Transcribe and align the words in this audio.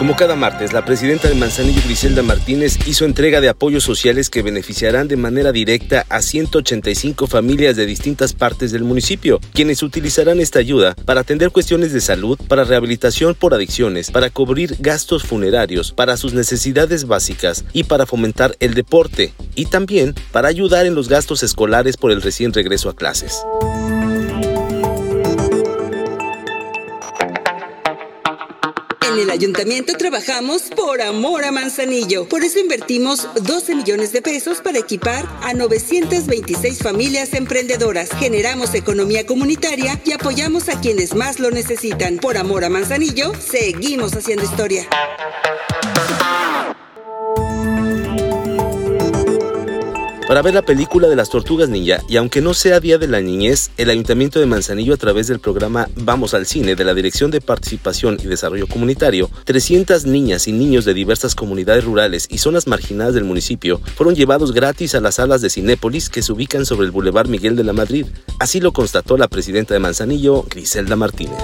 Como 0.00 0.16
cada 0.16 0.34
martes, 0.34 0.72
la 0.72 0.82
presidenta 0.82 1.28
de 1.28 1.34
Manzanillo, 1.34 1.82
Griselda 1.84 2.22
Martínez, 2.22 2.78
hizo 2.86 3.04
entrega 3.04 3.42
de 3.42 3.50
apoyos 3.50 3.84
sociales 3.84 4.30
que 4.30 4.40
beneficiarán 4.40 5.08
de 5.08 5.18
manera 5.18 5.52
directa 5.52 6.06
a 6.08 6.22
185 6.22 7.26
familias 7.26 7.76
de 7.76 7.84
distintas 7.84 8.32
partes 8.32 8.72
del 8.72 8.82
municipio, 8.82 9.40
quienes 9.52 9.82
utilizarán 9.82 10.40
esta 10.40 10.58
ayuda 10.58 10.94
para 11.04 11.20
atender 11.20 11.50
cuestiones 11.50 11.92
de 11.92 12.00
salud, 12.00 12.40
para 12.48 12.64
rehabilitación 12.64 13.34
por 13.34 13.52
adicciones, 13.52 14.10
para 14.10 14.30
cubrir 14.30 14.74
gastos 14.78 15.22
funerarios, 15.24 15.92
para 15.92 16.16
sus 16.16 16.32
necesidades 16.32 17.06
básicas 17.06 17.66
y 17.74 17.84
para 17.84 18.06
fomentar 18.06 18.56
el 18.58 18.72
deporte, 18.72 19.34
y 19.54 19.66
también 19.66 20.14
para 20.32 20.48
ayudar 20.48 20.86
en 20.86 20.94
los 20.94 21.10
gastos 21.10 21.42
escolares 21.42 21.98
por 21.98 22.10
el 22.10 22.22
recién 22.22 22.54
regreso 22.54 22.88
a 22.88 22.96
clases. 22.96 23.42
El 29.30 29.34
ayuntamiento 29.34 29.92
trabajamos 29.96 30.62
por 30.62 31.00
amor 31.00 31.44
a 31.44 31.52
Manzanillo. 31.52 32.28
Por 32.28 32.42
eso 32.42 32.58
invertimos 32.58 33.28
12 33.40 33.76
millones 33.76 34.12
de 34.12 34.22
pesos 34.22 34.60
para 34.60 34.78
equipar 34.78 35.24
a 35.42 35.54
926 35.54 36.78
familias 36.78 37.32
emprendedoras. 37.34 38.10
Generamos 38.18 38.74
economía 38.74 39.24
comunitaria 39.24 40.00
y 40.04 40.12
apoyamos 40.12 40.68
a 40.68 40.80
quienes 40.80 41.14
más 41.14 41.38
lo 41.38 41.50
necesitan. 41.52 42.16
Por 42.16 42.36
amor 42.36 42.64
a 42.64 42.70
Manzanillo, 42.70 43.32
seguimos 43.34 44.16
haciendo 44.16 44.44
historia. 44.44 44.88
Para 50.30 50.42
ver 50.42 50.54
la 50.54 50.62
película 50.62 51.08
de 51.08 51.16
las 51.16 51.28
tortugas 51.28 51.68
ninja 51.68 52.04
y 52.08 52.16
aunque 52.16 52.40
no 52.40 52.54
sea 52.54 52.78
Día 52.78 52.98
de 52.98 53.08
la 53.08 53.20
Niñez, 53.20 53.72
el 53.78 53.90
Ayuntamiento 53.90 54.38
de 54.38 54.46
Manzanillo 54.46 54.94
a 54.94 54.96
través 54.96 55.26
del 55.26 55.40
programa 55.40 55.88
Vamos 55.96 56.34
al 56.34 56.46
Cine 56.46 56.76
de 56.76 56.84
la 56.84 56.94
Dirección 56.94 57.32
de 57.32 57.40
Participación 57.40 58.16
y 58.22 58.28
Desarrollo 58.28 58.68
Comunitario, 58.68 59.28
300 59.42 60.06
niñas 60.06 60.46
y 60.46 60.52
niños 60.52 60.84
de 60.84 60.94
diversas 60.94 61.34
comunidades 61.34 61.82
rurales 61.82 62.28
y 62.30 62.38
zonas 62.38 62.68
marginadas 62.68 63.14
del 63.14 63.24
municipio 63.24 63.80
fueron 63.96 64.14
llevados 64.14 64.52
gratis 64.52 64.94
a 64.94 65.00
las 65.00 65.16
salas 65.16 65.40
de 65.40 65.50
Cinépolis 65.50 66.08
que 66.08 66.22
se 66.22 66.32
ubican 66.32 66.64
sobre 66.64 66.86
el 66.86 66.92
Boulevard 66.92 67.26
Miguel 67.26 67.56
de 67.56 67.64
la 67.64 67.72
Madrid. 67.72 68.06
Así 68.38 68.60
lo 68.60 68.70
constató 68.72 69.16
la 69.16 69.26
presidenta 69.26 69.74
de 69.74 69.80
Manzanillo, 69.80 70.44
Griselda 70.48 70.94
Martínez. 70.94 71.42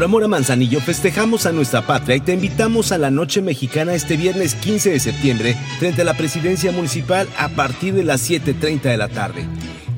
Por 0.00 0.06
amor 0.06 0.24
a 0.24 0.28
Manzanillo 0.28 0.80
festejamos 0.80 1.44
a 1.44 1.52
nuestra 1.52 1.86
patria 1.86 2.16
y 2.16 2.20
te 2.20 2.32
invitamos 2.32 2.90
a 2.90 2.96
la 2.96 3.10
Noche 3.10 3.42
Mexicana 3.42 3.92
este 3.92 4.16
viernes 4.16 4.54
15 4.54 4.92
de 4.92 4.98
septiembre 4.98 5.54
frente 5.78 6.00
a 6.00 6.04
la 6.06 6.14
Presidencia 6.14 6.72
Municipal 6.72 7.28
a 7.36 7.50
partir 7.50 7.92
de 7.92 8.02
las 8.02 8.30
7.30 8.30 8.80
de 8.80 8.96
la 8.96 9.08
tarde. 9.08 9.46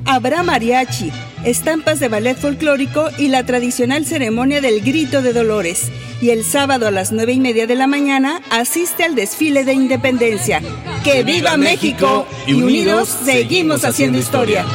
Habrá 0.05 0.43
mariachi, 0.43 1.13
estampas 1.45 2.01
de 2.01 2.09
ballet 2.09 2.37
folclórico 2.37 3.11
y 3.17 3.29
la 3.29 3.47
tradicional 3.47 4.05
ceremonia 4.05 4.61
del 4.61 4.81
Grito 4.81 5.23
de 5.23 5.33
Dolores. 5.33 5.93
Y 6.21 6.31
el 6.31 6.43
sábado 6.43 6.89
a 6.89 6.91
las 6.91 7.13
9 7.13 7.35
y 7.35 7.39
media 7.39 7.69
de 7.69 7.77
la 7.77 7.87
mañana 7.87 8.43
asiste 8.51 9.05
al 9.05 9.15
desfile 9.15 9.65
de 9.65 9.75
independencia. 9.75 10.61
¡Que 11.05 11.23
viva 11.23 11.57
México! 11.57 12.27
Y 12.49 12.55
unidos 12.55 13.09
seguimos 13.25 13.85
haciendo 13.85 14.19
historia. 14.19 14.67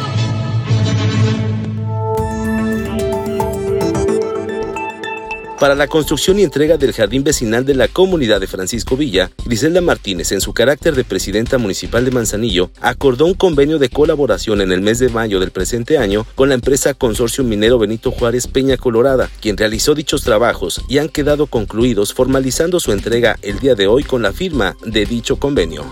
Para 5.59 5.73
la 5.73 5.87
construcción 5.87 6.37
y 6.37 6.43
entrega 6.43 6.77
del 6.77 6.93
jardín 6.93 7.23
vecinal 7.23 7.65
de 7.65 7.73
la 7.73 7.87
comunidad 7.87 8.39
de 8.39 8.45
Francisco 8.45 8.95
Villa, 8.95 9.31
Griselda 9.43 9.81
Martínez, 9.81 10.31
en 10.31 10.39
su 10.39 10.53
carácter 10.53 10.93
de 10.93 11.03
presidenta 11.03 11.57
municipal 11.57 12.05
de 12.05 12.11
Manzanillo, 12.11 12.69
acordó 12.79 13.25
un 13.25 13.33
convenio 13.33 13.79
de 13.79 13.89
colaboración 13.89 14.61
en 14.61 14.71
el 14.71 14.81
mes 14.81 14.99
de 14.99 15.09
mayo 15.09 15.39
del 15.39 15.49
presente 15.49 15.97
año 15.97 16.27
con 16.35 16.49
la 16.49 16.55
empresa 16.55 16.93
Consorcio 16.93 17.43
Minero 17.43 17.79
Benito 17.79 18.11
Juárez 18.11 18.45
Peña 18.45 18.77
Colorada, 18.77 19.31
quien 19.41 19.57
realizó 19.57 19.95
dichos 19.95 20.21
trabajos 20.21 20.79
y 20.87 20.99
han 20.99 21.09
quedado 21.09 21.47
concluidos 21.47 22.13
formalizando 22.13 22.79
su 22.79 22.91
entrega 22.91 23.39
el 23.41 23.57
día 23.57 23.73
de 23.73 23.87
hoy 23.87 24.03
con 24.03 24.21
la 24.21 24.33
firma 24.33 24.77
de 24.85 25.07
dicho 25.07 25.37
convenio. 25.37 25.91